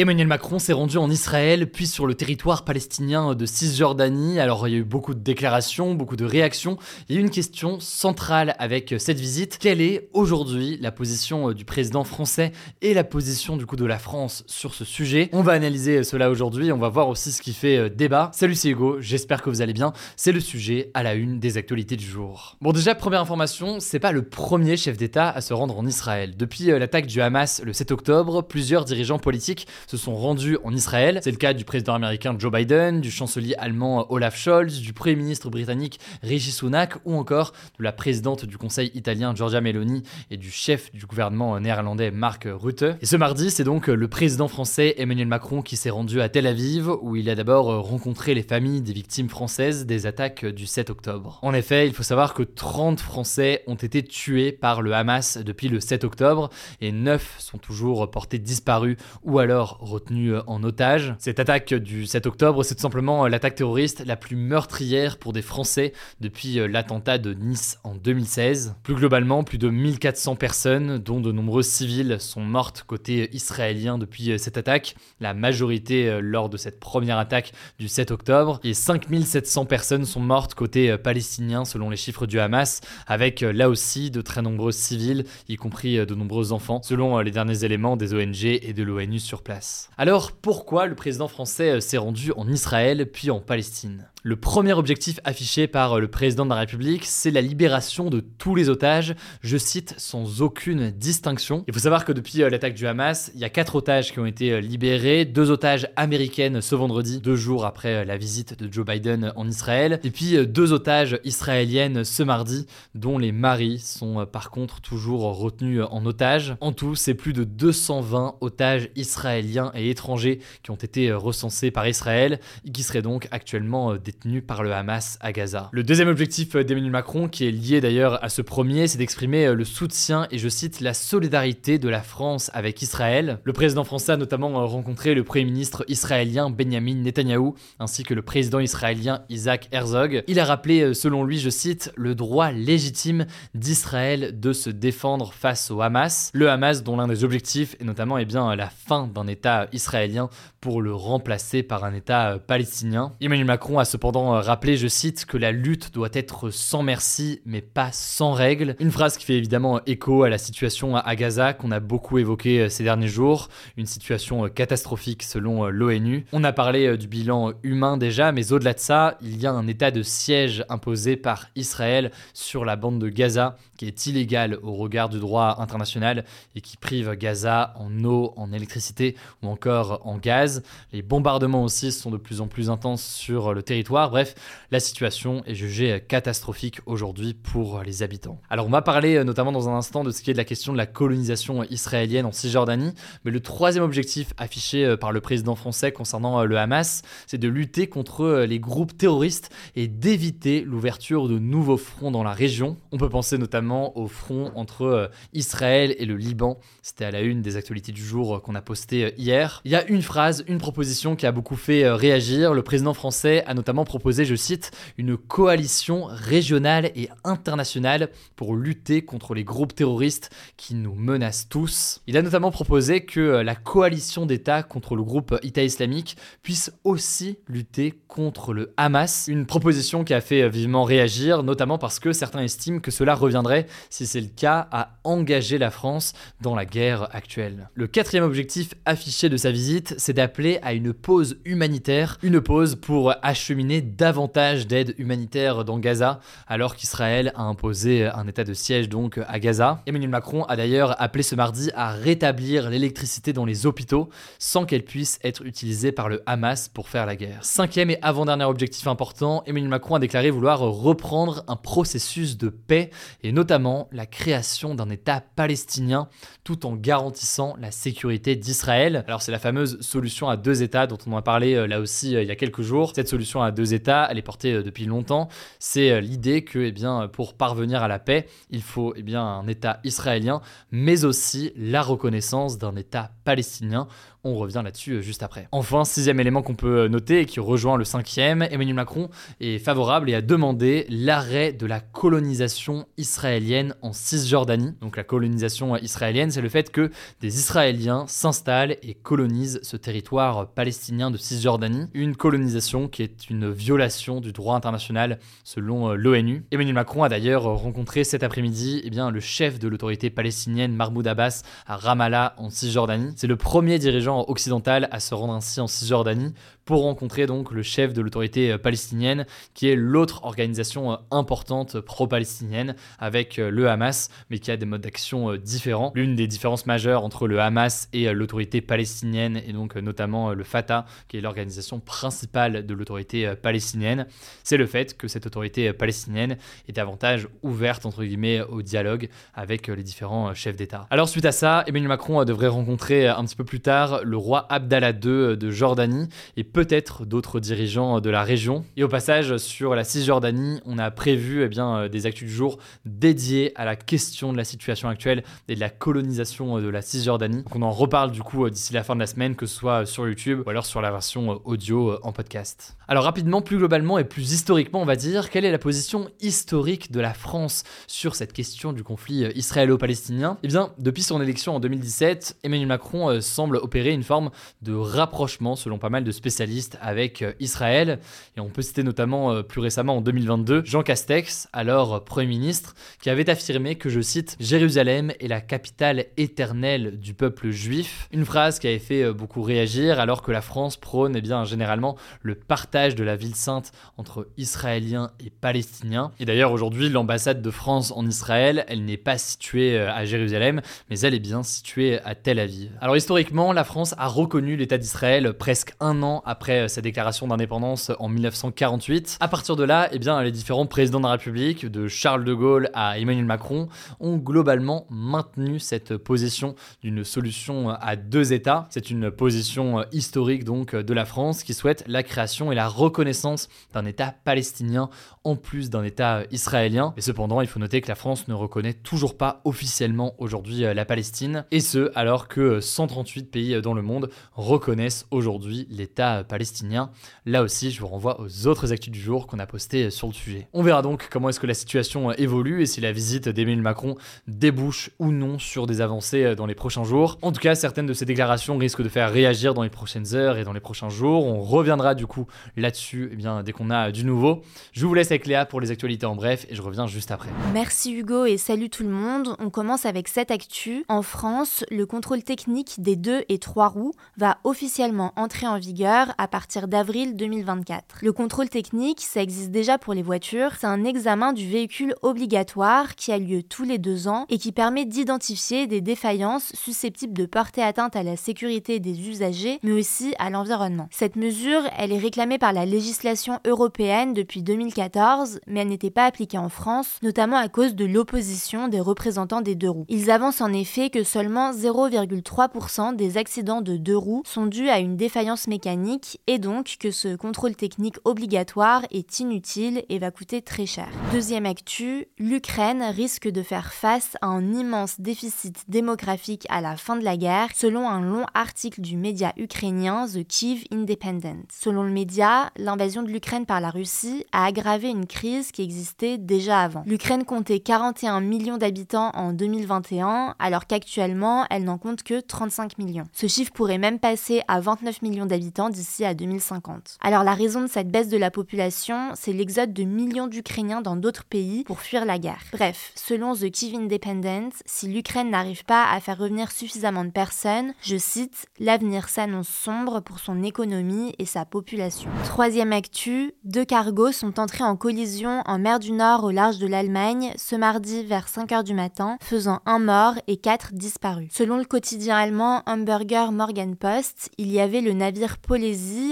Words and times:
Emmanuel 0.00 0.28
Macron 0.28 0.58
s'est 0.58 0.72
rendu 0.72 0.96
en 0.96 1.10
Israël, 1.10 1.70
puis 1.70 1.86
sur 1.86 2.06
le 2.06 2.14
territoire 2.14 2.64
palestinien 2.64 3.34
de 3.34 3.44
Cisjordanie. 3.44 4.40
Alors 4.40 4.66
il 4.66 4.70
y 4.70 4.74
a 4.76 4.78
eu 4.78 4.84
beaucoup 4.84 5.12
de 5.12 5.20
déclarations, 5.20 5.92
beaucoup 5.92 6.16
de 6.16 6.24
réactions. 6.24 6.78
Il 7.08 7.14
y 7.14 7.18
a 7.18 7.20
eu 7.20 7.22
une 7.22 7.30
question 7.30 7.80
centrale 7.80 8.54
avec 8.58 8.94
cette 8.96 9.20
visite. 9.20 9.58
Quelle 9.58 9.82
est 9.82 10.08
aujourd'hui 10.14 10.78
la 10.80 10.90
position 10.90 11.52
du 11.52 11.66
président 11.66 12.02
français 12.02 12.52
et 12.80 12.94
la 12.94 13.04
position 13.04 13.58
du 13.58 13.66
coup 13.66 13.76
de 13.76 13.84
la 13.84 13.98
France 13.98 14.42
sur 14.46 14.72
ce 14.72 14.86
sujet? 14.86 15.28
On 15.34 15.42
va 15.42 15.52
analyser 15.52 16.02
cela 16.02 16.30
aujourd'hui, 16.30 16.72
on 16.72 16.78
va 16.78 16.88
voir 16.88 17.08
aussi 17.08 17.30
ce 17.30 17.42
qui 17.42 17.52
fait 17.52 17.90
débat. 17.90 18.30
Salut 18.32 18.54
c'est 18.54 18.70
Hugo, 18.70 19.02
j'espère 19.02 19.42
que 19.42 19.50
vous 19.50 19.60
allez 19.60 19.74
bien. 19.74 19.92
C'est 20.16 20.32
le 20.32 20.40
sujet 20.40 20.90
à 20.94 21.02
la 21.02 21.12
une 21.12 21.40
des 21.40 21.58
actualités 21.58 21.96
du 21.96 22.06
jour. 22.06 22.56
Bon 22.62 22.72
déjà 22.72 22.94
première 22.94 23.20
information, 23.20 23.80
c'est 23.80 24.00
pas 24.00 24.12
le 24.12 24.22
premier 24.22 24.78
chef 24.78 24.96
d'État 24.96 25.28
à 25.28 25.42
se 25.42 25.52
rendre 25.52 25.78
en 25.78 25.86
Israël. 25.86 26.38
Depuis 26.38 26.68
l'attaque 26.68 27.06
du 27.06 27.20
Hamas 27.20 27.60
le 27.62 27.74
7 27.74 27.90
octobre, 27.90 28.40
plusieurs 28.40 28.86
dirigeants 28.86 29.18
politiques 29.18 29.66
se 29.90 29.96
sont 29.96 30.14
rendus 30.14 30.56
en 30.62 30.72
Israël. 30.72 31.18
C'est 31.20 31.32
le 31.32 31.36
cas 31.36 31.52
du 31.52 31.64
président 31.64 31.94
américain 31.94 32.36
Joe 32.38 32.52
Biden, 32.52 33.00
du 33.00 33.10
chancelier 33.10 33.56
allemand 33.58 34.06
Olaf 34.12 34.36
Scholz, 34.36 34.78
du 34.78 34.92
premier 34.92 35.16
ministre 35.16 35.50
britannique 35.50 35.98
Rishi 36.22 36.52
Sunak 36.52 36.98
ou 37.04 37.16
encore 37.16 37.52
de 37.76 37.82
la 37.82 37.90
présidente 37.90 38.44
du 38.44 38.56
conseil 38.56 38.92
italien 38.94 39.34
Giorgia 39.34 39.60
Meloni 39.60 40.04
et 40.30 40.36
du 40.36 40.48
chef 40.48 40.92
du 40.92 41.06
gouvernement 41.06 41.58
néerlandais 41.58 42.12
Mark 42.12 42.46
Rutte. 42.48 42.84
Et 43.02 43.06
ce 43.06 43.16
mardi, 43.16 43.50
c'est 43.50 43.64
donc 43.64 43.88
le 43.88 44.06
président 44.06 44.46
français 44.46 44.94
Emmanuel 44.98 45.26
Macron 45.26 45.60
qui 45.60 45.76
s'est 45.76 45.90
rendu 45.90 46.20
à 46.20 46.28
Tel 46.28 46.46
Aviv 46.46 46.88
où 47.02 47.16
il 47.16 47.28
a 47.28 47.34
d'abord 47.34 47.66
rencontré 47.84 48.34
les 48.34 48.44
familles 48.44 48.82
des 48.82 48.92
victimes 48.92 49.28
françaises 49.28 49.86
des 49.86 50.06
attaques 50.06 50.46
du 50.46 50.66
7 50.66 50.90
octobre. 50.90 51.40
En 51.42 51.52
effet, 51.52 51.88
il 51.88 51.94
faut 51.94 52.04
savoir 52.04 52.34
que 52.34 52.44
30 52.44 53.00
Français 53.00 53.64
ont 53.66 53.74
été 53.74 54.04
tués 54.04 54.52
par 54.52 54.82
le 54.82 54.94
Hamas 54.94 55.36
depuis 55.38 55.68
le 55.68 55.80
7 55.80 56.04
octobre 56.04 56.48
et 56.80 56.92
9 56.92 57.36
sont 57.40 57.58
toujours 57.58 58.08
portés 58.08 58.38
disparus 58.38 58.96
ou 59.24 59.40
alors 59.40 59.69
retenu 59.80 60.34
euh, 60.34 60.42
en 60.46 60.62
otage. 60.62 61.14
Cette 61.18 61.40
attaque 61.40 61.74
du 61.74 62.06
7 62.06 62.26
octobre, 62.26 62.62
c'est 62.62 62.74
tout 62.74 62.82
simplement 62.82 63.24
euh, 63.24 63.28
l'attaque 63.28 63.54
terroriste 63.54 64.04
la 64.04 64.16
plus 64.16 64.36
meurtrière 64.36 65.18
pour 65.18 65.32
des 65.32 65.42
Français 65.42 65.92
depuis 66.20 66.58
euh, 66.58 66.66
l'attentat 66.66 67.18
de 67.18 67.34
Nice 67.34 67.78
en 67.84 67.94
2016. 67.94 68.76
Plus 68.82 68.94
globalement, 68.94 69.44
plus 69.44 69.58
de 69.58 69.68
1400 69.68 70.36
personnes, 70.36 70.98
dont 70.98 71.20
de 71.20 71.32
nombreux 71.32 71.62
civils, 71.62 72.16
sont 72.20 72.40
mortes 72.40 72.84
côté 72.86 73.34
israélien 73.34 73.98
depuis 73.98 74.38
cette 74.38 74.56
attaque, 74.56 74.94
la 75.20 75.34
majorité 75.34 76.20
lors 76.20 76.48
de 76.48 76.56
cette 76.56 76.80
première 76.80 77.18
attaque 77.18 77.52
du 77.78 77.88
7 77.88 78.10
octobre, 78.10 78.60
et 78.64 78.74
5700 78.74 79.66
personnes 79.66 80.04
sont 80.04 80.20
mortes 80.20 80.54
côté 80.54 80.96
palestinien 80.98 81.64
selon 81.64 81.90
les 81.90 81.96
chiffres 81.96 82.26
du 82.26 82.40
Hamas, 82.40 82.80
avec 83.06 83.40
là 83.40 83.68
aussi 83.68 84.10
de 84.10 84.20
très 84.20 84.42
nombreux 84.42 84.72
civils, 84.72 85.24
y 85.48 85.56
compris 85.56 86.04
de 86.04 86.14
nombreux 86.14 86.52
enfants, 86.52 86.80
selon 86.82 87.18
les 87.18 87.30
derniers 87.30 87.64
éléments 87.64 87.96
des 87.96 88.14
ONG 88.14 88.44
et 88.44 88.72
de 88.72 88.82
l'ONU 88.82 89.18
sur 89.18 89.42
place. 89.42 89.59
Alors 89.98 90.32
pourquoi 90.32 90.86
le 90.86 90.94
président 90.94 91.28
français 91.28 91.70
euh, 91.70 91.80
s'est 91.80 91.98
rendu 91.98 92.32
en 92.32 92.48
Israël 92.48 93.10
puis 93.10 93.30
en 93.30 93.40
Palestine? 93.40 94.08
Le 94.22 94.36
premier 94.36 94.72
objectif 94.72 95.20
affiché 95.24 95.66
par 95.66 96.00
le 96.00 96.08
président 96.08 96.44
de 96.44 96.50
la 96.50 96.56
République, 96.56 97.04
c'est 97.04 97.30
la 97.30 97.40
libération 97.40 98.10
de 98.10 98.20
tous 98.20 98.54
les 98.54 98.68
otages, 98.68 99.14
je 99.42 99.56
cite, 99.56 99.94
sans 99.98 100.42
aucune 100.42 100.90
distinction. 100.90 101.64
Il 101.68 101.74
faut 101.74 101.80
savoir 101.80 102.04
que 102.04 102.12
depuis 102.12 102.42
euh, 102.42 102.50
l'attaque 102.50 102.74
du 102.74 102.86
Hamas, 102.86 103.30
il 103.34 103.40
y 103.40 103.44
a 103.44 103.50
quatre 103.50 103.76
otages 103.76 104.12
qui 104.12 104.18
ont 104.18 104.26
été 104.26 104.52
euh, 104.52 104.60
libérés, 104.60 105.24
deux 105.24 105.50
otages 105.50 105.88
américaines 105.96 106.60
ce 106.60 106.74
vendredi, 106.74 107.20
deux 107.20 107.36
jours 107.36 107.64
après 107.64 108.04
la 108.04 108.16
visite 108.16 108.58
de 108.60 108.70
Joe 108.72 108.84
Biden 108.84 109.32
en 109.36 109.48
Israël, 109.48 110.00
et 110.04 110.10
puis 110.10 110.46
deux 110.46 110.72
otages 110.72 111.18
israéliennes 111.24 112.04
ce 112.04 112.22
mardi, 112.22 112.66
dont 112.94 113.18
les 113.18 113.32
maris 113.32 113.78
sont 113.78 114.26
par 114.26 114.50
contre 114.50 114.80
toujours 114.80 115.22
retenus 115.36 115.82
en 115.90 116.04
otage. 116.06 116.56
En 116.60 116.72
tout, 116.72 116.94
c'est 116.94 117.14
plus 117.14 117.32
de 117.32 117.44
220 117.44 118.36
otages 118.40 118.88
israéliens 118.96 119.72
et 119.74 119.90
étrangers 119.90 120.40
qui 120.62 120.70
ont 120.70 120.76
été 120.76 121.08
euh, 121.08 121.18
recensés 121.18 121.70
par 121.70 121.86
Israël 121.86 122.40
et 122.66 122.70
qui 122.70 122.82
seraient 122.82 123.02
donc 123.02 123.28
actuellement 123.30 123.92
euh, 123.92 123.98
détenus 124.10 124.42
par 124.44 124.64
le 124.64 124.72
Hamas 124.72 125.18
à 125.20 125.30
Gaza. 125.30 125.68
Le 125.72 125.84
deuxième 125.84 126.08
objectif 126.08 126.56
euh, 126.56 126.64
d'Emmanuel 126.64 126.90
Macron, 126.90 127.28
qui 127.28 127.46
est 127.46 127.52
lié 127.52 127.80
d'ailleurs 127.80 128.22
à 128.24 128.28
ce 128.28 128.42
premier, 128.42 128.88
c'est 128.88 128.98
d'exprimer 128.98 129.54
le 129.54 129.64
soutien 129.64 130.26
et 130.32 130.38
je 130.38 130.48
cite 130.48 130.80
la 130.80 130.94
solidarité 130.94 131.78
de 131.78 131.88
la 131.88 132.02
France 132.02 132.50
avec 132.52 132.82
Israël. 132.82 133.38
Le 133.44 133.52
président 133.52 133.84
français 133.84 134.12
a 134.12 134.16
notamment 134.16 134.66
rencontré 134.66 135.14
le 135.14 135.22
premier 135.22 135.44
ministre 135.44 135.84
israélien 135.86 136.50
Benjamin 136.50 136.96
Netanyahou 136.96 137.54
ainsi 137.78 138.02
que 138.02 138.14
le 138.14 138.22
président 138.22 138.58
israélien 138.58 139.22
Isaac 139.28 139.68
Herzog. 139.70 140.24
Il 140.26 140.40
a 140.40 140.44
rappelé, 140.44 140.92
selon 140.94 141.24
lui, 141.24 141.38
je 141.38 141.50
cite, 141.50 141.92
le 141.96 142.14
droit 142.14 142.50
légitime 142.50 143.26
d'Israël 143.54 144.40
de 144.40 144.52
se 144.52 144.70
défendre 144.70 145.32
face 145.32 145.70
au 145.70 145.82
Hamas. 145.82 146.30
Le 146.34 146.50
Hamas 146.50 146.82
dont 146.82 146.96
l'un 146.96 147.06
des 147.06 147.22
objectifs 147.22 147.76
est 147.80 147.84
notamment 147.84 148.18
eh 148.18 148.24
bien, 148.24 148.56
la 148.56 148.70
fin 148.70 149.06
d'un 149.06 149.26
État 149.28 149.68
israélien 149.72 150.28
pour 150.60 150.82
le 150.82 150.94
remplacer 150.94 151.62
par 151.62 151.84
un 151.84 151.94
État 151.94 152.32
euh, 152.32 152.38
palestinien. 152.38 153.12
Emmanuel 153.20 153.46
Macron 153.46 153.78
a 153.78 153.84
cependant 154.00 154.34
euh, 154.34 154.40
rappelé, 154.40 154.78
je 154.78 154.88
cite, 154.88 155.26
que 155.26 155.36
la 155.36 155.52
lutte 155.52 155.92
doit 155.92 156.08
être 156.14 156.48
sans 156.48 156.82
merci 156.82 157.42
mais 157.44 157.60
pas 157.60 157.90
sans 157.92 158.32
règles. 158.32 158.74
Une 158.80 158.90
phrase 158.90 159.18
qui 159.18 159.26
fait 159.26 159.34
évidemment 159.34 159.82
écho 159.84 160.22
à 160.22 160.30
la 160.30 160.38
situation 160.38 160.96
à 160.96 161.14
Gaza 161.16 161.52
qu'on 161.52 161.70
a 161.70 161.80
beaucoup 161.80 162.16
évoqué 162.16 162.60
euh, 162.60 162.68
ces 162.70 162.82
derniers 162.82 163.08
jours, 163.08 163.50
une 163.76 163.84
situation 163.84 164.48
catastrophique 164.48 165.22
selon 165.22 165.66
l'ONU. 165.66 166.24
On 166.32 166.44
a 166.44 166.52
parlé 166.54 166.96
du 166.96 167.08
bilan 167.08 167.52
humain 167.62 167.98
déjà, 167.98 168.32
mais 168.32 168.52
au-delà 168.52 168.72
de 168.72 168.78
ça, 168.78 169.18
il 169.20 169.38
y 169.38 169.46
a 169.46 169.52
un 169.52 169.66
état 169.66 169.90
de 169.90 170.02
siège 170.02 170.64
imposé 170.70 171.18
par 171.18 171.48
Israël 171.54 172.10
sur 172.32 172.64
la 172.64 172.76
bande 172.76 173.00
de 173.00 173.10
Gaza 173.10 173.58
qui 173.76 173.86
est 173.86 174.06
illégal 174.06 174.58
au 174.62 174.74
regard 174.74 175.10
du 175.10 175.18
droit 175.18 175.56
international 175.58 176.24
et 176.54 176.62
qui 176.62 176.76
prive 176.78 177.14
Gaza 177.16 177.74
en 177.76 178.04
eau, 178.04 178.32
en 178.36 178.52
électricité 178.52 179.14
ou 179.42 179.48
encore 179.48 180.00
en 180.04 180.16
gaz. 180.16 180.62
Les 180.92 181.02
bombardements 181.02 181.64
aussi 181.64 181.92
sont 181.92 182.10
de 182.10 182.16
plus 182.16 182.40
en 182.40 182.46
plus 182.46 182.70
intenses 182.70 183.04
sur 183.04 183.52
le 183.52 183.62
territoire. 183.62 183.89
Bref, 183.90 184.34
la 184.70 184.78
situation 184.78 185.42
est 185.46 185.54
jugée 185.54 186.00
catastrophique 186.06 186.80
aujourd'hui 186.86 187.34
pour 187.34 187.82
les 187.82 188.02
habitants. 188.02 188.40
Alors 188.48 188.66
on 188.66 188.70
va 188.70 188.82
parler 188.82 189.16
euh, 189.16 189.24
notamment 189.24 189.50
dans 189.50 189.68
un 189.68 189.76
instant 189.76 190.04
de 190.04 190.10
ce 190.10 190.22
qui 190.22 190.30
est 190.30 190.34
de 190.34 190.38
la 190.38 190.44
question 190.44 190.72
de 190.72 190.78
la 190.78 190.86
colonisation 190.86 191.64
israélienne 191.64 192.24
en 192.24 192.32
Cisjordanie, 192.32 192.92
mais 193.24 193.30
le 193.30 193.40
troisième 193.40 193.82
objectif 193.82 194.32
affiché 194.38 194.84
euh, 194.84 194.96
par 194.96 195.10
le 195.10 195.20
président 195.20 195.56
français 195.56 195.90
concernant 195.90 196.40
euh, 196.40 196.44
le 196.44 196.56
Hamas, 196.56 197.02
c'est 197.26 197.38
de 197.38 197.48
lutter 197.48 197.88
contre 197.88 198.44
les 198.48 198.60
groupes 198.60 198.96
terroristes 198.96 199.50
et 199.74 199.88
d'éviter 199.88 200.62
l'ouverture 200.62 201.28
de 201.28 201.38
nouveaux 201.38 201.76
fronts 201.76 202.10
dans 202.10 202.22
la 202.22 202.32
région. 202.32 202.76
On 202.92 202.96
peut 202.96 203.08
penser 203.08 203.38
notamment 203.38 203.96
au 203.98 204.06
front 204.06 204.52
entre 204.54 205.10
Israël 205.32 205.94
et 205.98 206.06
le 206.06 206.16
Liban. 206.16 206.58
C'était 206.82 207.04
à 207.04 207.10
la 207.10 207.20
une 207.20 207.42
des 207.42 207.56
actualités 207.56 207.92
du 207.92 208.04
jour 208.04 208.40
qu'on 208.42 208.54
a 208.54 208.62
posté 208.62 209.14
hier. 209.18 209.60
Il 209.64 209.70
y 209.70 209.76
a 209.76 209.84
une 209.86 210.02
phrase, 210.02 210.44
une 210.46 210.58
proposition 210.58 211.16
qui 211.16 211.26
a 211.26 211.32
beaucoup 211.32 211.56
fait 211.56 211.84
euh, 211.84 211.94
réagir. 211.94 212.54
Le 212.54 212.62
président 212.62 212.94
français 212.94 213.44
a 213.46 213.54
notamment 213.54 213.79
proposé, 213.84 214.24
je 214.24 214.34
cite, 214.34 214.70
une 214.98 215.16
coalition 215.16 216.04
régionale 216.04 216.90
et 216.94 217.08
internationale 217.24 218.10
pour 218.36 218.54
lutter 218.56 219.02
contre 219.02 219.34
les 219.34 219.44
groupes 219.44 219.74
terroristes 219.74 220.30
qui 220.56 220.74
nous 220.74 220.94
menacent 220.94 221.48
tous. 221.48 222.00
Il 222.06 222.16
a 222.16 222.22
notamment 222.22 222.50
proposé 222.50 223.04
que 223.04 223.20
euh, 223.20 223.42
la 223.42 223.54
coalition 223.54 224.26
d'États 224.26 224.62
contre 224.62 224.96
le 224.96 225.02
groupe 225.02 225.38
État 225.42 225.62
islamique 225.62 226.16
puisse 226.42 226.72
aussi 226.84 227.38
lutter 227.48 227.94
contre 228.08 228.52
le 228.52 228.72
Hamas. 228.76 229.26
Une 229.28 229.46
proposition 229.46 230.04
qui 230.04 230.14
a 230.14 230.20
fait 230.20 230.42
euh, 230.42 230.48
vivement 230.48 230.84
réagir, 230.84 231.42
notamment 231.42 231.78
parce 231.78 232.00
que 232.00 232.12
certains 232.12 232.42
estiment 232.42 232.80
que 232.80 232.90
cela 232.90 233.14
reviendrait, 233.14 233.66
si 233.88 234.06
c'est 234.06 234.20
le 234.20 234.28
cas, 234.28 234.68
à 234.72 234.98
engager 235.04 235.58
la 235.58 235.70
France 235.70 236.12
dans 236.40 236.54
la 236.54 236.64
guerre 236.64 237.14
actuelle. 237.14 237.68
Le 237.74 237.86
quatrième 237.86 238.24
objectif 238.24 238.74
affiché 238.84 239.28
de 239.28 239.36
sa 239.36 239.50
visite, 239.50 239.94
c'est 239.98 240.12
d'appeler 240.12 240.58
à 240.62 240.72
une 240.72 240.92
pause 240.92 241.38
humanitaire, 241.44 242.18
une 242.22 242.40
pause 242.40 242.74
pour 242.74 243.14
acheminer 243.22 243.69
davantage 243.78 244.66
d'aide 244.66 244.94
humanitaire 244.98 245.64
dans 245.64 245.78
Gaza, 245.78 246.18
alors 246.48 246.74
qu'Israël 246.74 247.32
a 247.36 247.42
imposé 247.42 248.06
un 248.06 248.26
état 248.26 248.42
de 248.42 248.54
siège 248.54 248.88
donc 248.88 249.20
à 249.28 249.38
Gaza. 249.38 249.82
Emmanuel 249.86 250.10
Macron 250.10 250.42
a 250.44 250.56
d'ailleurs 250.56 251.00
appelé 251.00 251.22
ce 251.22 251.36
mardi 251.36 251.70
à 251.74 251.92
rétablir 251.92 252.68
l'électricité 252.70 253.32
dans 253.32 253.44
les 253.44 253.66
hôpitaux 253.66 254.08
sans 254.40 254.66
qu'elle 254.66 254.84
puisse 254.84 255.20
être 255.22 255.46
utilisée 255.46 255.92
par 255.92 256.08
le 256.08 256.22
Hamas 256.26 256.68
pour 256.68 256.88
faire 256.88 257.06
la 257.06 257.14
guerre. 257.14 257.44
Cinquième 257.44 257.90
et 257.90 257.98
avant-dernier 258.02 258.44
objectif 258.44 258.86
important, 258.88 259.44
Emmanuel 259.46 259.70
Macron 259.70 259.94
a 259.94 259.98
déclaré 260.00 260.30
vouloir 260.30 260.58
reprendre 260.60 261.44
un 261.46 261.56
processus 261.56 262.36
de 262.36 262.48
paix 262.48 262.90
et 263.22 263.30
notamment 263.30 263.88
la 263.92 264.06
création 264.06 264.74
d'un 264.74 264.90
État 264.90 265.22
palestinien 265.36 266.08
tout 266.44 266.66
en 266.66 266.74
garantissant 266.74 267.54
la 267.60 267.70
sécurité 267.70 268.36
d'Israël. 268.36 269.04
Alors 269.06 269.22
c'est 269.22 269.32
la 269.32 269.38
fameuse 269.38 269.80
solution 269.80 270.28
à 270.28 270.36
deux 270.36 270.62
États 270.62 270.86
dont 270.86 270.98
on 271.06 271.16
a 271.16 271.22
parlé 271.22 271.54
euh, 271.54 271.66
là 271.66 271.80
aussi 271.80 272.16
euh, 272.16 272.22
il 272.22 272.28
y 272.28 272.30
a 272.30 272.36
quelques 272.36 272.62
jours. 272.62 272.92
Cette 272.94 273.08
solution 273.08 273.42
à 273.42 273.50
États, 273.64 274.08
elle 274.10 274.18
est 274.18 274.22
portée 274.22 274.52
euh, 274.52 274.62
depuis 274.62 274.86
longtemps. 274.86 275.28
C'est 275.58 276.00
l'idée 276.00 276.42
que 276.44 276.58
eh 276.58 276.72
bien, 276.72 277.08
pour 277.08 277.34
parvenir 277.34 277.82
à 277.82 277.88
la 277.88 277.98
paix, 277.98 278.26
il 278.50 278.62
faut 278.62 278.94
eh 278.96 279.02
bien, 279.02 279.22
un 279.22 279.46
État 279.46 279.80
israélien, 279.84 280.40
mais 280.70 281.04
aussi 281.04 281.52
la 281.56 281.82
reconnaissance 281.82 282.58
d'un 282.58 282.76
État 282.76 283.10
palestinien 283.24 283.86
on 284.24 284.34
revient 284.36 284.60
là-dessus 284.62 284.92
euh, 284.92 285.00
juste 285.00 285.22
après. 285.22 285.48
Enfin, 285.52 285.84
sixième 285.84 286.20
élément 286.20 286.42
qu'on 286.42 286.54
peut 286.54 286.80
euh, 286.80 286.88
noter 286.88 287.20
et 287.20 287.26
qui 287.26 287.40
rejoint 287.40 287.76
le 287.76 287.84
cinquième, 287.84 288.42
Emmanuel 288.42 288.74
Macron 288.74 289.08
est 289.40 289.58
favorable 289.58 290.10
et 290.10 290.14
a 290.14 290.22
demandé 290.22 290.86
l'arrêt 290.88 291.52
de 291.52 291.66
la 291.66 291.80
colonisation 291.80 292.86
israélienne 292.96 293.74
en 293.82 293.92
Cisjordanie. 293.92 294.74
Donc 294.80 294.96
la 294.96 295.04
colonisation 295.04 295.76
israélienne, 295.76 296.30
c'est 296.30 296.42
le 296.42 296.48
fait 296.48 296.70
que 296.70 296.90
des 297.20 297.38
Israéliens 297.38 298.04
s'installent 298.08 298.76
et 298.82 298.94
colonisent 298.94 299.60
ce 299.62 299.76
territoire 299.76 300.48
palestinien 300.48 301.10
de 301.10 301.16
Cisjordanie. 301.16 301.86
Une 301.94 302.16
colonisation 302.16 302.88
qui 302.88 303.02
est 303.02 303.30
une 303.30 303.49
violation 303.50 304.20
du 304.20 304.32
droit 304.32 304.54
international 304.54 305.18
selon 305.44 305.90
euh, 305.90 305.94
l'ONU. 305.94 306.44
Emmanuel 306.50 306.74
Macron 306.74 307.02
a 307.02 307.08
d'ailleurs 307.08 307.44
rencontré 307.44 308.04
cet 308.04 308.22
après-midi 308.22 308.82
eh 308.84 308.90
le 308.90 309.20
chef 309.20 309.58
de 309.58 309.68
l'autorité 309.68 310.10
palestinienne 310.10 310.74
Mahmoud 310.74 311.06
Abbas 311.06 311.42
à 311.66 311.76
Ramallah 311.76 312.34
en 312.36 312.50
Cisjordanie. 312.50 313.12
C'est 313.16 313.26
le 313.26 313.36
premier 313.36 313.78
dirigeant 313.78 314.24
occidental 314.28 314.88
à 314.90 315.00
se 315.00 315.14
rendre 315.14 315.32
ainsi 315.32 315.60
en 315.60 315.66
Cisjordanie 315.66 316.34
pour 316.70 316.82
rencontrer 316.82 317.26
donc 317.26 317.50
le 317.50 317.64
chef 317.64 317.92
de 317.92 318.00
l'autorité 318.00 318.52
euh, 318.52 318.56
palestinienne, 318.56 319.26
qui 319.54 319.68
est 319.68 319.74
l'autre 319.74 320.24
organisation 320.24 320.92
euh, 320.92 320.96
importante 321.10 321.80
pro-palestinienne 321.80 322.76
avec 323.00 323.40
euh, 323.40 323.50
le 323.50 323.68
Hamas, 323.68 324.08
mais 324.30 324.38
qui 324.38 324.52
a 324.52 324.56
des 324.56 324.66
modes 324.66 324.80
d'action 324.80 325.34
différents. 325.34 325.90
L'une 325.96 326.14
des 326.14 326.28
différences 326.28 326.66
majeures 326.66 327.02
entre 327.04 327.26
le 327.26 327.40
Hamas 327.40 327.88
et 327.92 328.12
l'autorité 328.12 328.60
palestinienne, 328.60 329.40
et 329.44 329.52
donc 329.52 329.74
notamment 329.74 330.32
le 330.32 330.44
Fatah, 330.44 330.86
qui 331.08 331.16
est 331.16 331.20
l'organisation 331.20 331.80
principale 331.80 332.64
de 332.64 332.72
l'autorité 332.74 333.34
palestinienne, 333.34 334.06
c'est 334.44 334.56
le 334.56 334.66
fait 334.66 334.96
que 334.96 335.08
cette 335.08 335.26
autorité 335.26 335.72
palestinienne 335.72 336.36
est 336.68 336.72
davantage 336.72 337.26
ouverte, 337.42 337.84
entre 337.84 338.04
guillemets, 338.04 338.42
au 338.42 338.62
dialogue 338.62 339.08
avec 339.34 339.66
les 339.66 339.82
différents 339.82 340.32
chefs 340.34 340.56
d'État. 340.56 340.86
Alors 340.90 341.08
suite 341.08 341.24
à 341.24 341.32
ça, 341.32 341.64
Emmanuel 341.66 341.88
Macron 341.88 342.24
devrait 342.24 342.46
rencontrer 342.46 343.08
un 343.08 343.24
petit 343.24 343.36
peu 343.36 343.44
plus 343.44 343.60
tard 343.60 344.02
le 344.04 344.16
roi 344.16 344.46
Abdallah 344.50 344.92
II 344.92 345.36
de 345.36 345.50
Jordanie 345.50 346.08
et 346.36 346.44
peut-être 346.60 347.06
d'autres 347.06 347.40
dirigeants 347.40 348.02
de 348.02 348.10
la 348.10 348.22
région. 348.22 348.66
Et 348.76 348.84
au 348.84 348.88
passage, 348.88 349.38
sur 349.38 349.74
la 349.74 349.82
Cisjordanie, 349.82 350.60
on 350.66 350.76
a 350.76 350.90
prévu 350.90 351.42
eh 351.42 351.48
bien, 351.48 351.76
euh, 351.76 351.88
des 351.88 352.04
actus 352.04 352.28
du 352.28 352.34
jour 352.34 352.58
dédiés 352.84 353.52
à 353.54 353.64
la 353.64 353.76
question 353.76 354.30
de 354.30 354.36
la 354.36 354.44
situation 354.44 354.90
actuelle 354.90 355.24
et 355.48 355.54
de 355.54 355.60
la 355.60 355.70
colonisation 355.70 356.58
euh, 356.58 356.60
de 356.60 356.68
la 356.68 356.82
Cisjordanie. 356.82 357.44
Donc 357.44 357.56
on 357.56 357.62
en 357.62 357.70
reparle 357.70 358.10
du 358.10 358.22
coup 358.22 358.44
euh, 358.44 358.50
d'ici 358.50 358.74
la 358.74 358.82
fin 358.82 358.94
de 358.94 359.00
la 359.00 359.06
semaine, 359.06 359.36
que 359.36 359.46
ce 359.46 359.56
soit 359.56 359.86
sur 359.86 360.06
YouTube 360.06 360.42
ou 360.44 360.50
alors 360.50 360.66
sur 360.66 360.82
la 360.82 360.90
version 360.90 361.40
audio 361.46 361.96
en 362.02 362.12
podcast. 362.12 362.76
Alors 362.88 363.04
rapidement, 363.04 363.40
plus 363.40 363.56
globalement 363.56 363.96
et 363.96 364.04
plus 364.04 364.32
historiquement, 364.32 364.82
on 364.82 364.84
va 364.84 364.96
dire, 364.96 365.30
quelle 365.30 365.46
est 365.46 365.52
la 365.52 365.58
position 365.58 366.10
historique 366.20 366.92
de 366.92 367.00
la 367.00 367.14
France 367.14 367.62
sur 367.86 368.16
cette 368.16 368.34
question 368.34 368.74
du 368.74 368.82
conflit 368.82 369.24
israélo-palestinien? 369.34 370.36
Eh 370.42 370.48
bien, 370.48 370.72
depuis 370.78 371.04
son 371.04 371.22
élection 371.22 371.56
en 371.56 371.60
2017, 371.60 372.38
Emmanuel 372.42 372.66
Macron 372.66 373.20
semble 373.22 373.56
opérer 373.56 373.92
une 373.92 374.02
forme 374.02 374.30
de 374.60 374.74
rapprochement, 374.74 375.56
selon 375.56 375.78
pas 375.78 375.88
mal 375.88 376.04
de 376.04 376.10
spécialistes, 376.10 376.39
avec 376.80 377.22
euh, 377.22 377.32
Israël. 377.40 377.98
Et 378.36 378.40
on 378.40 378.48
peut 378.48 378.62
citer 378.62 378.82
notamment 378.82 379.32
euh, 379.32 379.42
plus 379.42 379.60
récemment 379.60 379.96
en 379.96 380.00
2022 380.00 380.62
Jean 380.64 380.82
Castex, 380.82 381.48
alors 381.52 381.94
euh, 381.94 382.00
Premier 382.00 382.26
ministre, 382.26 382.74
qui 383.00 383.10
avait 383.10 383.28
affirmé 383.28 383.76
que, 383.76 383.88
je 383.88 384.00
cite, 384.00 384.36
Jérusalem 384.40 385.12
est 385.20 385.28
la 385.28 385.40
capitale 385.40 386.06
éternelle 386.16 386.98
du 386.98 387.14
peuple 387.14 387.50
juif. 387.50 388.08
Une 388.12 388.24
phrase 388.24 388.58
qui 388.58 388.68
avait 388.68 388.78
fait 388.78 389.12
beaucoup 389.12 389.42
réagir 389.42 390.00
alors 390.00 390.22
que 390.22 390.32
la 390.32 390.40
France 390.40 390.76
prône 390.76 391.14
eh 391.16 391.20
bien, 391.20 391.44
généralement 391.44 391.96
le 392.22 392.34
partage 392.34 392.94
de 392.94 393.04
la 393.04 393.16
ville 393.16 393.34
sainte 393.34 393.72
entre 393.96 394.28
Israéliens 394.36 395.10
et 395.24 395.30
Palestiniens. 395.30 396.12
Et 396.20 396.24
d'ailleurs 396.24 396.52
aujourd'hui 396.52 396.88
l'ambassade 396.88 397.42
de 397.42 397.50
France 397.50 397.92
en 397.94 398.06
Israël, 398.06 398.64
elle 398.68 398.84
n'est 398.84 398.96
pas 398.96 399.18
située 399.18 399.78
à 399.78 400.04
Jérusalem, 400.04 400.60
mais 400.88 401.00
elle 401.00 401.14
est 401.14 401.20
bien 401.20 401.42
située 401.42 402.00
à 402.04 402.14
Tel 402.14 402.38
Aviv. 402.38 402.70
Alors 402.80 402.96
historiquement, 402.96 403.52
la 403.52 403.64
France 403.64 403.94
a 403.98 404.06
reconnu 404.06 404.56
l'État 404.56 404.78
d'Israël 404.78 405.32
presque 405.34 405.74
un 405.80 406.02
an 406.02 406.22
après 406.30 406.60
euh, 406.60 406.68
sa 406.68 406.80
déclaration 406.80 407.26
d'indépendance 407.26 407.90
en 407.98 408.08
1948. 408.08 409.18
À 409.18 409.26
partir 409.26 409.56
de 409.56 409.64
là, 409.64 409.88
eh 409.90 409.98
bien, 409.98 410.22
les 410.22 410.30
différents 410.30 410.66
présidents 410.66 411.00
de 411.00 411.04
la 411.04 411.12
République, 411.12 411.66
de 411.66 411.88
Charles 411.88 412.24
de 412.24 412.32
Gaulle 412.32 412.70
à 412.72 412.98
Emmanuel 412.98 413.24
Macron, 413.24 413.68
ont 413.98 414.16
globalement 414.16 414.86
maintenu 414.90 415.58
cette 415.58 415.96
position 415.96 416.54
d'une 416.82 417.02
solution 417.02 417.70
à 417.70 417.96
deux 417.96 418.32
États. 418.32 418.68
C'est 418.70 418.90
une 418.90 419.10
position 419.10 419.80
euh, 419.80 419.84
historique 419.90 420.44
donc 420.44 420.76
de 420.76 420.94
la 420.94 421.04
France 421.04 421.42
qui 421.42 421.52
souhaite 421.52 421.82
la 421.88 422.04
création 422.04 422.52
et 422.52 422.54
la 422.54 422.68
reconnaissance 422.68 423.48
d'un 423.74 423.84
État 423.84 424.14
palestinien 424.24 424.88
en 425.24 425.34
plus 425.34 425.68
d'un 425.68 425.82
État 425.82 426.22
israélien. 426.30 426.94
Et 426.96 427.00
cependant, 427.00 427.40
il 427.40 427.48
faut 427.48 427.58
noter 427.58 427.80
que 427.80 427.88
la 427.88 427.96
France 427.96 428.28
ne 428.28 428.34
reconnaît 428.34 428.74
toujours 428.74 429.16
pas 429.16 429.40
officiellement 429.44 430.14
aujourd'hui 430.18 430.64
euh, 430.64 430.74
la 430.74 430.84
Palestine, 430.84 431.44
et 431.50 431.60
ce 431.60 431.90
alors 431.96 432.28
que 432.28 432.60
138 432.60 433.30
pays 433.30 433.60
dans 433.60 433.74
le 433.74 433.82
monde 433.82 434.10
reconnaissent 434.34 435.06
aujourd'hui 435.10 435.66
l'État 435.70 436.19
palestinien. 436.24 436.90
Là 437.26 437.42
aussi, 437.42 437.70
je 437.70 437.80
vous 437.80 437.86
renvoie 437.86 438.20
aux 438.20 438.46
autres 438.46 438.72
actus 438.72 438.92
du 438.92 439.00
jour 439.00 439.26
qu'on 439.26 439.38
a 439.38 439.46
posté 439.46 439.90
sur 439.90 440.06
le 440.06 440.12
sujet. 440.12 440.48
On 440.52 440.62
verra 440.62 440.82
donc 440.82 441.08
comment 441.10 441.28
est-ce 441.28 441.40
que 441.40 441.46
la 441.46 441.54
situation 441.54 442.12
évolue 442.12 442.62
et 442.62 442.66
si 442.66 442.80
la 442.80 442.92
visite 442.92 443.28
d'Emmanuel 443.28 443.62
Macron 443.62 443.96
débouche 444.26 444.90
ou 444.98 445.12
non 445.12 445.38
sur 445.38 445.66
des 445.66 445.80
avancées 445.80 446.34
dans 446.34 446.46
les 446.46 446.54
prochains 446.54 446.84
jours. 446.84 447.18
En 447.22 447.32
tout 447.32 447.40
cas, 447.40 447.54
certaines 447.54 447.86
de 447.86 447.92
ces 447.92 448.04
déclarations 448.04 448.56
risquent 448.58 448.82
de 448.82 448.88
faire 448.88 449.12
réagir 449.12 449.54
dans 449.54 449.62
les 449.62 449.70
prochaines 449.70 450.14
heures 450.14 450.36
et 450.36 450.44
dans 450.44 450.52
les 450.52 450.60
prochains 450.60 450.88
jours. 450.88 451.26
On 451.26 451.40
reviendra 451.40 451.94
du 451.94 452.06
coup 452.06 452.26
là-dessus 452.56 453.10
eh 453.12 453.16
bien, 453.16 453.42
dès 453.42 453.52
qu'on 453.52 453.70
a 453.70 453.90
du 453.90 454.04
nouveau. 454.04 454.42
Je 454.72 454.86
vous 454.86 454.94
laisse 454.94 455.10
avec 455.10 455.26
Léa 455.26 455.46
pour 455.46 455.60
les 455.60 455.70
actualités 455.70 456.06
en 456.06 456.16
bref 456.16 456.46
et 456.48 456.54
je 456.54 456.62
reviens 456.62 456.86
juste 456.86 457.10
après. 457.10 457.28
Merci 457.52 457.92
Hugo 457.92 458.24
et 458.24 458.36
salut 458.36 458.70
tout 458.70 458.82
le 458.82 458.90
monde. 458.90 459.36
On 459.38 459.50
commence 459.50 459.86
avec 459.86 460.08
cette 460.08 460.30
actu. 460.30 460.84
En 460.88 461.02
France, 461.02 461.64
le 461.70 461.86
contrôle 461.86 462.22
technique 462.22 462.74
des 462.78 462.96
deux 462.96 463.22
et 463.28 463.38
trois 463.38 463.68
roues 463.68 463.92
va 464.16 464.38
officiellement 464.44 465.12
entrer 465.16 465.46
en 465.46 465.58
vigueur 465.58 466.09
à 466.18 466.28
partir 466.28 466.68
d'avril 466.68 467.16
2024. 467.16 467.96
Le 468.02 468.12
contrôle 468.12 468.48
technique, 468.48 469.00
ça 469.00 469.22
existe 469.22 469.50
déjà 469.50 469.78
pour 469.78 469.94
les 469.94 470.02
voitures, 470.02 470.52
c'est 470.58 470.66
un 470.66 470.84
examen 470.84 471.32
du 471.32 471.48
véhicule 471.48 471.94
obligatoire 472.02 472.94
qui 472.96 473.12
a 473.12 473.18
lieu 473.18 473.42
tous 473.42 473.64
les 473.64 473.78
deux 473.78 474.08
ans 474.08 474.26
et 474.28 474.38
qui 474.38 474.52
permet 474.52 474.84
d'identifier 474.84 475.66
des 475.66 475.80
défaillances 475.80 476.52
susceptibles 476.54 477.12
de 477.12 477.26
porter 477.26 477.62
atteinte 477.62 477.96
à 477.96 478.02
la 478.02 478.16
sécurité 478.16 478.80
des 478.80 479.08
usagers, 479.08 479.58
mais 479.62 479.72
aussi 479.72 480.14
à 480.18 480.30
l'environnement. 480.30 480.88
Cette 480.90 481.16
mesure, 481.16 481.62
elle 481.78 481.92
est 481.92 481.98
réclamée 481.98 482.38
par 482.38 482.52
la 482.52 482.66
législation 482.66 483.38
européenne 483.46 484.14
depuis 484.14 484.42
2014, 484.42 485.40
mais 485.46 485.60
elle 485.60 485.68
n'était 485.68 485.90
pas 485.90 486.04
appliquée 486.04 486.38
en 486.38 486.48
France, 486.48 486.98
notamment 487.02 487.36
à 487.36 487.48
cause 487.48 487.74
de 487.74 487.84
l'opposition 487.84 488.68
des 488.68 488.80
représentants 488.80 489.40
des 489.40 489.54
deux 489.54 489.70
roues. 489.70 489.86
Ils 489.88 490.10
avancent 490.10 490.40
en 490.40 490.52
effet 490.52 490.90
que 490.90 491.04
seulement 491.04 491.52
0,3% 491.52 492.96
des 492.96 493.16
accidents 493.16 493.60
de 493.60 493.76
deux 493.76 493.96
roues 493.96 494.22
sont 494.24 494.46
dus 494.46 494.68
à 494.68 494.78
une 494.78 494.96
défaillance 494.96 495.46
mécanique 495.48 495.99
et 496.26 496.38
donc 496.38 496.76
que 496.78 496.90
ce 496.90 497.16
contrôle 497.16 497.56
technique 497.56 497.96
obligatoire 498.04 498.82
est 498.90 499.20
inutile 499.20 499.84
et 499.88 499.98
va 499.98 500.10
coûter 500.10 500.42
très 500.42 500.66
cher. 500.66 500.88
Deuxième 501.12 501.46
actu, 501.46 502.06
l'Ukraine 502.18 502.82
risque 502.82 503.28
de 503.28 503.42
faire 503.42 503.72
face 503.72 504.16
à 504.20 504.26
un 504.26 504.52
immense 504.52 505.00
déficit 505.00 505.64
démographique 505.68 506.46
à 506.48 506.60
la 506.60 506.76
fin 506.76 506.96
de 506.96 507.04
la 507.04 507.16
guerre, 507.16 507.48
selon 507.54 507.88
un 507.88 508.00
long 508.00 508.24
article 508.34 508.80
du 508.80 508.96
média 508.96 509.32
ukrainien 509.36 510.06
The 510.06 510.26
Kiev 510.26 510.64
Independent. 510.72 511.44
Selon 511.52 511.82
le 511.82 511.90
média, 511.90 512.50
l'invasion 512.56 513.02
de 513.02 513.10
l'Ukraine 513.10 513.46
par 513.46 513.60
la 513.60 513.70
Russie 513.70 514.24
a 514.32 514.46
aggravé 514.46 514.88
une 514.88 515.06
crise 515.06 515.52
qui 515.52 515.62
existait 515.62 516.18
déjà 516.18 516.60
avant. 516.60 516.82
L'Ukraine 516.86 517.24
comptait 517.24 517.60
41 517.60 518.20
millions 518.20 518.58
d'habitants 518.58 519.10
en 519.14 519.32
2021, 519.32 520.34
alors 520.38 520.66
qu'actuellement 520.66 521.46
elle 521.50 521.64
n'en 521.64 521.78
compte 521.78 522.02
que 522.02 522.20
35 522.20 522.78
millions. 522.78 523.04
Ce 523.12 523.26
chiffre 523.26 523.52
pourrait 523.52 523.78
même 523.78 523.98
passer 523.98 524.42
à 524.48 524.60
29 524.60 525.02
millions 525.02 525.26
d'habitants 525.26 525.70
d'ici 525.70 525.89
à 526.00 526.14
2050. 526.14 526.98
Alors 527.00 527.24
la 527.24 527.34
raison 527.34 527.62
de 527.62 527.66
cette 527.66 527.88
baisse 527.88 528.08
de 528.08 528.16
la 528.16 528.30
population, 528.30 529.10
c'est 529.14 529.32
l'exode 529.32 529.72
de 529.72 529.84
millions 529.84 530.26
d'Ukrainiens 530.26 530.80
dans 530.80 530.96
d'autres 530.96 531.24
pays 531.24 531.64
pour 531.64 531.80
fuir 531.80 532.04
la 532.04 532.18
guerre. 532.18 532.42
Bref, 532.52 532.92
selon 532.94 533.34
The 533.34 533.50
Kiev 533.50 533.74
Independent, 533.74 534.52
si 534.66 534.88
l'Ukraine 534.88 535.30
n'arrive 535.30 535.64
pas 535.64 535.90
à 535.90 536.00
faire 536.00 536.18
revenir 536.18 536.50
suffisamment 536.50 537.04
de 537.04 537.10
personnes, 537.10 537.72
je 537.82 537.96
cite, 537.96 538.46
l'avenir 538.58 539.08
s'annonce 539.08 539.48
sombre 539.48 540.00
pour 540.00 540.18
son 540.18 540.42
économie 540.42 541.14
et 541.18 541.26
sa 541.26 541.44
population. 541.44 542.10
Troisième 542.24 542.72
actu, 542.72 543.32
deux 543.44 543.64
cargos 543.64 544.12
sont 544.12 544.38
entrés 544.38 544.64
en 544.64 544.76
collision 544.76 545.42
en 545.46 545.58
mer 545.58 545.78
du 545.78 545.92
Nord 545.92 546.24
au 546.24 546.30
large 546.30 546.58
de 546.58 546.66
l'Allemagne 546.66 547.32
ce 547.36 547.56
mardi 547.56 548.04
vers 548.04 548.26
5h 548.26 548.64
du 548.64 548.74
matin, 548.74 549.16
faisant 549.20 549.60
un 549.66 549.78
mort 549.78 550.14
et 550.26 550.36
quatre 550.36 550.72
disparus. 550.72 551.30
Selon 551.32 551.58
le 551.58 551.64
quotidien 551.64 552.16
allemand 552.16 552.62
Hamburger 552.66 553.32
Morgan 553.32 553.76
Post, 553.76 554.30
il 554.38 554.50
y 554.52 554.60
avait 554.60 554.80
le 554.80 554.92
navire 554.92 555.38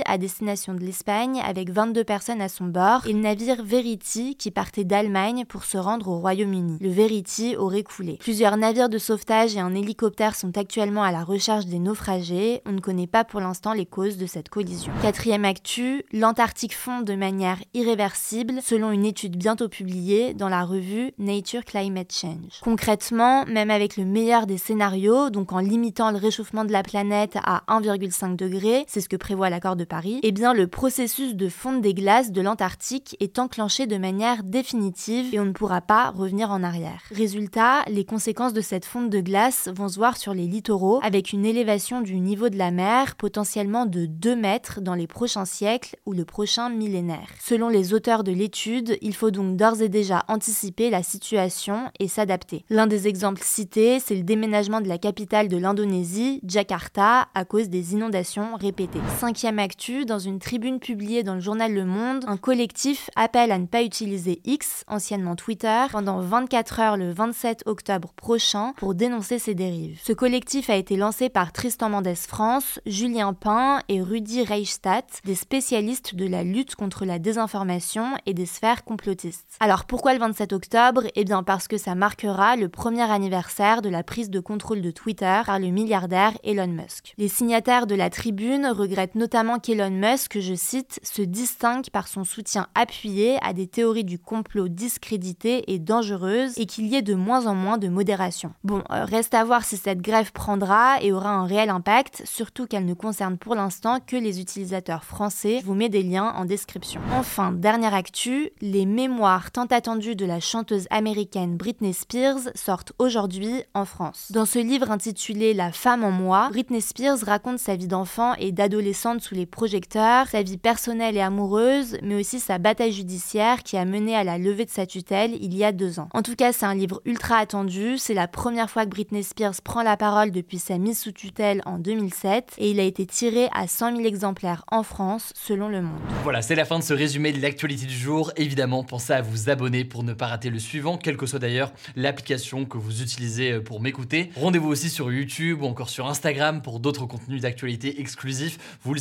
À 0.06 0.16
destination 0.16 0.74
de 0.74 0.80
l'Espagne 0.80 1.42
avec 1.44 1.70
22 1.70 2.02
personnes 2.02 2.40
à 2.40 2.48
son 2.48 2.64
bord 2.64 3.06
et 3.06 3.12
le 3.12 3.20
navire 3.20 3.62
Verity 3.62 4.36
qui 4.36 4.50
partait 4.50 4.84
d'Allemagne 4.84 5.44
pour 5.46 5.64
se 5.64 5.76
rendre 5.76 6.08
au 6.08 6.18
Royaume-Uni. 6.18 6.78
Le 6.80 6.88
Verity 6.88 7.56
aurait 7.56 7.82
coulé. 7.82 8.16
Plusieurs 8.18 8.56
navires 8.56 8.88
de 8.88 8.98
sauvetage 8.98 9.56
et 9.56 9.60
un 9.60 9.74
hélicoptère 9.74 10.34
sont 10.34 10.56
actuellement 10.56 11.02
à 11.02 11.12
la 11.12 11.24
recherche 11.24 11.66
des 11.66 11.78
naufragés. 11.78 12.62
On 12.64 12.72
ne 12.72 12.80
connaît 12.80 13.06
pas 13.06 13.24
pour 13.24 13.40
l'instant 13.40 13.72
les 13.72 13.84
causes 13.84 14.16
de 14.16 14.26
cette 14.26 14.48
collision. 14.48 14.92
Quatrième 15.02 15.44
actu, 15.44 16.04
l'Antarctique 16.12 16.74
fond 16.74 17.02
de 17.02 17.14
manière 17.14 17.58
irréversible 17.74 18.60
selon 18.62 18.90
une 18.92 19.04
étude 19.04 19.36
bientôt 19.36 19.68
publiée 19.68 20.32
dans 20.34 20.48
la 20.48 20.64
revue 20.64 21.12
Nature 21.18 21.64
Climate 21.64 22.12
Change. 22.12 22.60
Concrètement, 22.62 23.44
même 23.46 23.70
avec 23.70 23.96
le 23.96 24.04
meilleur 24.04 24.46
des 24.46 24.58
scénarios, 24.58 25.30
donc 25.30 25.52
en 25.52 25.58
limitant 25.58 26.10
le 26.10 26.18
réchauffement 26.18 26.64
de 26.64 26.72
la 26.72 26.82
planète 26.82 27.36
à 27.44 27.62
1,5 27.68 28.36
degré, 28.36 28.84
c'est 28.86 29.00
ce 29.00 29.08
que 29.08 29.16
prévoit 29.16 29.50
l'accord 29.58 29.74
de 29.74 29.82
Paris, 29.82 30.20
eh 30.22 30.30
bien 30.30 30.54
le 30.54 30.68
processus 30.68 31.34
de 31.34 31.48
fonte 31.48 31.80
des 31.80 31.92
glaces 31.92 32.30
de 32.30 32.40
l'Antarctique 32.40 33.16
est 33.18 33.40
enclenché 33.40 33.88
de 33.88 33.96
manière 33.96 34.44
définitive 34.44 35.34
et 35.34 35.40
on 35.40 35.46
ne 35.46 35.50
pourra 35.50 35.80
pas 35.80 36.10
revenir 36.10 36.52
en 36.52 36.62
arrière. 36.62 37.02
Résultat, 37.10 37.82
les 37.88 38.04
conséquences 38.04 38.52
de 38.52 38.60
cette 38.60 38.84
fonte 38.84 39.10
de 39.10 39.18
glace 39.18 39.68
vont 39.74 39.88
se 39.88 39.96
voir 39.96 40.16
sur 40.16 40.32
les 40.32 40.46
littoraux 40.46 41.00
avec 41.02 41.32
une 41.32 41.44
élévation 41.44 42.02
du 42.02 42.20
niveau 42.20 42.50
de 42.50 42.56
la 42.56 42.70
mer 42.70 43.16
potentiellement 43.16 43.84
de 43.84 44.06
2 44.06 44.36
mètres 44.36 44.80
dans 44.80 44.94
les 44.94 45.08
prochains 45.08 45.44
siècles 45.44 45.96
ou 46.06 46.12
le 46.12 46.24
prochain 46.24 46.70
millénaire. 46.70 47.26
Selon 47.40 47.68
les 47.68 47.92
auteurs 47.92 48.22
de 48.22 48.30
l'étude, 48.30 48.96
il 49.02 49.12
faut 49.12 49.32
donc 49.32 49.56
d'ores 49.56 49.82
et 49.82 49.88
déjà 49.88 50.24
anticiper 50.28 50.88
la 50.88 51.02
situation 51.02 51.90
et 51.98 52.06
s'adapter. 52.06 52.64
L'un 52.70 52.86
des 52.86 53.08
exemples 53.08 53.42
cités, 53.42 53.98
c'est 53.98 54.14
le 54.14 54.22
déménagement 54.22 54.80
de 54.80 54.86
la 54.86 54.98
capitale 54.98 55.48
de 55.48 55.56
l'Indonésie, 55.56 56.40
Jakarta, 56.46 57.26
à 57.34 57.44
cause 57.44 57.68
des 57.68 57.94
inondations 57.94 58.54
répétées. 58.54 59.00
Actu, 59.44 60.04
dans 60.04 60.18
une 60.18 60.40
tribune 60.40 60.80
publiée 60.80 61.22
dans 61.22 61.34
le 61.34 61.40
journal 61.40 61.72
Le 61.72 61.84
Monde, 61.84 62.24
un 62.26 62.36
collectif 62.36 63.08
appelle 63.14 63.52
à 63.52 63.58
ne 63.58 63.66
pas 63.66 63.84
utiliser 63.84 64.40
X, 64.44 64.84
anciennement 64.88 65.36
Twitter, 65.36 65.84
pendant 65.92 66.18
24 66.20 66.80
heures 66.80 66.96
le 66.96 67.12
27 67.12 67.62
octobre 67.66 68.12
prochain 68.16 68.72
pour 68.78 68.94
dénoncer 68.94 69.38
ces 69.38 69.54
dérives. 69.54 70.00
Ce 70.02 70.12
collectif 70.12 70.70
a 70.70 70.74
été 70.74 70.96
lancé 70.96 71.28
par 71.28 71.52
Tristan 71.52 71.88
Mendes 71.88 72.16
France, 72.16 72.80
Julien 72.84 73.32
Pain 73.32 73.80
et 73.88 74.02
Rudy 74.02 74.42
Reichstadt, 74.42 75.20
des 75.24 75.36
spécialistes 75.36 76.16
de 76.16 76.26
la 76.26 76.42
lutte 76.42 76.74
contre 76.74 77.04
la 77.04 77.20
désinformation 77.20 78.16
et 78.26 78.34
des 78.34 78.46
sphères 78.46 78.84
complotistes. 78.84 79.56
Alors 79.60 79.84
pourquoi 79.84 80.14
le 80.14 80.20
27 80.20 80.52
octobre? 80.52 81.04
Eh 81.14 81.24
bien 81.24 81.44
parce 81.44 81.68
que 81.68 81.78
ça 81.78 81.94
marquera 81.94 82.56
le 82.56 82.68
premier 82.68 83.08
anniversaire 83.08 83.82
de 83.82 83.88
la 83.88 84.02
prise 84.02 84.30
de 84.30 84.40
contrôle 84.40 84.82
de 84.82 84.90
Twitter 84.90 85.42
par 85.46 85.60
le 85.60 85.68
milliardaire 85.68 86.32
Elon 86.42 86.66
Musk. 86.66 87.14
Les 87.18 87.28
signataires 87.28 87.86
de 87.86 87.94
la 87.94 88.10
tribune 88.10 88.66
regrettent 88.66 89.14
notamment 89.14 89.27
qu'Elon 89.28 89.90
Musk, 89.90 90.38
je 90.40 90.54
cite, 90.54 91.00
se 91.02 91.22
distingue 91.22 91.90
par 91.90 92.08
son 92.08 92.24
soutien 92.24 92.66
appuyé 92.74 93.38
à 93.42 93.52
des 93.52 93.66
théories 93.66 94.04
du 94.04 94.18
complot 94.18 94.68
discréditées 94.68 95.72
et 95.72 95.78
dangereuses 95.78 96.58
et 96.58 96.66
qu'il 96.66 96.86
y 96.86 96.96
ait 96.96 97.02
de 97.02 97.14
moins 97.14 97.46
en 97.46 97.54
moins 97.54 97.78
de 97.78 97.88
modération. 97.88 98.52
Bon, 98.64 98.82
euh, 98.90 99.04
reste 99.04 99.34
à 99.34 99.44
voir 99.44 99.64
si 99.64 99.76
cette 99.76 100.00
grève 100.00 100.32
prendra 100.32 101.02
et 101.02 101.12
aura 101.12 101.30
un 101.30 101.46
réel 101.46 101.70
impact, 101.70 102.22
surtout 102.24 102.66
qu'elle 102.66 102.86
ne 102.86 102.94
concerne 102.94 103.38
pour 103.38 103.54
l'instant 103.54 103.98
que 104.04 104.16
les 104.16 104.40
utilisateurs 104.40 105.04
français. 105.04 105.58
Je 105.60 105.66
vous 105.66 105.74
mets 105.74 105.88
des 105.88 106.02
liens 106.02 106.32
en 106.36 106.44
description. 106.44 107.00
Enfin, 107.12 107.52
dernière 107.52 107.94
actu, 107.94 108.50
les 108.60 108.86
mémoires 108.86 109.50
tant 109.50 109.66
attendues 109.66 110.16
de 110.16 110.24
la 110.24 110.40
chanteuse 110.40 110.86
américaine 110.90 111.56
Britney 111.56 111.92
Spears 111.92 112.50
sortent 112.54 112.92
aujourd'hui 112.98 113.62
en 113.74 113.84
France. 113.84 114.28
Dans 114.30 114.46
ce 114.46 114.58
livre 114.58 114.90
intitulé 114.90 115.54
La 115.54 115.72
femme 115.72 116.04
en 116.04 116.10
moi, 116.10 116.48
Britney 116.50 116.80
Spears 116.80 117.18
raconte 117.24 117.58
sa 117.58 117.76
vie 117.76 117.88
d'enfant 117.88 118.34
et 118.34 118.52
d'adolescente 118.52 119.17
sous 119.22 119.34
les 119.34 119.46
projecteurs, 119.46 120.26
sa 120.28 120.42
vie 120.42 120.58
personnelle 120.58 121.16
et 121.16 121.20
amoureuse, 121.20 121.98
mais 122.02 122.14
aussi 122.14 122.40
sa 122.40 122.58
bataille 122.58 122.92
judiciaire 122.92 123.62
qui 123.62 123.76
a 123.76 123.84
mené 123.84 124.16
à 124.16 124.24
la 124.24 124.38
levée 124.38 124.64
de 124.64 124.70
sa 124.70 124.86
tutelle 124.86 125.36
il 125.40 125.54
y 125.56 125.64
a 125.64 125.72
deux 125.72 125.98
ans. 125.98 126.08
En 126.12 126.22
tout 126.22 126.34
cas, 126.34 126.52
c'est 126.52 126.66
un 126.66 126.74
livre 126.74 127.00
ultra 127.04 127.36
attendu. 127.36 127.98
C'est 127.98 128.14
la 128.14 128.28
première 128.28 128.70
fois 128.70 128.84
que 128.84 128.90
Britney 128.90 129.22
Spears 129.22 129.60
prend 129.62 129.82
la 129.82 129.96
parole 129.96 130.30
depuis 130.30 130.58
sa 130.58 130.78
mise 130.78 131.00
sous 131.00 131.12
tutelle 131.12 131.62
en 131.66 131.78
2007 131.78 132.54
et 132.58 132.70
il 132.70 132.80
a 132.80 132.84
été 132.84 133.06
tiré 133.06 133.48
à 133.54 133.66
100 133.66 133.96
000 133.96 134.08
exemplaires 134.08 134.64
en 134.70 134.82
France 134.82 135.32
selon 135.34 135.68
Le 135.68 135.82
Monde. 135.82 136.00
Voilà, 136.22 136.42
c'est 136.42 136.54
la 136.54 136.64
fin 136.64 136.78
de 136.78 136.84
ce 136.84 136.94
résumé 136.94 137.32
de 137.32 137.40
l'actualité 137.40 137.86
du 137.86 137.96
jour. 137.96 138.32
Évidemment, 138.36 138.84
pensez 138.84 139.12
à 139.12 139.22
vous 139.22 139.50
abonner 139.50 139.84
pour 139.84 140.02
ne 140.02 140.12
pas 140.12 140.26
rater 140.26 140.50
le 140.50 140.58
suivant, 140.58 140.98
quelle 140.98 141.16
que 141.16 141.26
soit 141.26 141.38
d'ailleurs 141.38 141.72
l'application 141.96 142.64
que 142.64 142.78
vous 142.78 143.02
utilisez 143.02 143.52
euh, 143.52 143.60
pour 143.62 143.80
m'écouter. 143.80 144.30
Rendez-vous 144.36 144.68
aussi 144.68 144.90
sur 144.90 145.10
YouTube 145.10 145.62
ou 145.62 145.66
encore 145.66 145.88
sur 145.88 146.06
Instagram 146.06 146.62
pour 146.62 146.80
d'autres 146.80 147.06
contenus 147.06 147.42
d'actualité 147.42 148.00
exclusifs. 148.00 148.58
Vous 148.82 148.94
le 148.94 149.00